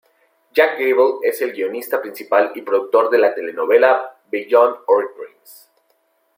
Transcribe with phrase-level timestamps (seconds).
[0.51, 5.69] Jack Gable es el guionista principal y productor de la telenovela "Beyond Our Dreams".